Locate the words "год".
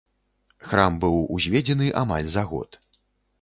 2.55-2.81